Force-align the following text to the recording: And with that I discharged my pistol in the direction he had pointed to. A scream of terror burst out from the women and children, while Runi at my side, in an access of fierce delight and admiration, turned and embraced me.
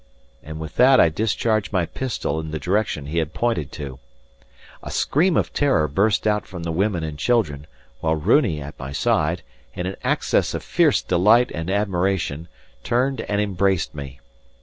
And 0.41 0.59
with 0.59 0.77
that 0.77 0.99
I 0.99 1.09
discharged 1.09 1.71
my 1.71 1.85
pistol 1.85 2.39
in 2.39 2.49
the 2.49 2.57
direction 2.57 3.05
he 3.05 3.19
had 3.19 3.35
pointed 3.35 3.71
to. 3.73 3.99
A 4.81 4.89
scream 4.89 5.37
of 5.37 5.53
terror 5.53 5.87
burst 5.87 6.25
out 6.25 6.47
from 6.47 6.63
the 6.63 6.71
women 6.71 7.03
and 7.03 7.19
children, 7.19 7.67
while 7.99 8.15
Runi 8.15 8.59
at 8.59 8.79
my 8.79 8.93
side, 8.93 9.43
in 9.75 9.85
an 9.85 9.97
access 10.03 10.55
of 10.55 10.63
fierce 10.63 11.03
delight 11.03 11.51
and 11.53 11.69
admiration, 11.69 12.47
turned 12.83 13.21
and 13.21 13.39
embraced 13.39 13.93
me. 13.93 14.19